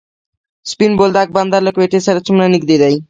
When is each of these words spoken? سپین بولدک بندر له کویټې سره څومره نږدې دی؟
سپین 0.71 0.91
بولدک 0.99 1.27
بندر 1.37 1.61
له 1.67 1.71
کویټې 1.75 1.99
سره 2.07 2.19
څومره 2.25 2.45
نږدې 2.53 2.77
دی؟ 2.81 2.95